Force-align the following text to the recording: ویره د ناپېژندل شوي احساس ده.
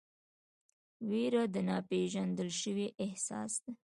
ویره 1.09 1.43
د 1.53 1.55
ناپېژندل 1.69 2.49
شوي 2.61 2.87
احساس 3.05 3.53
ده. 3.63 3.71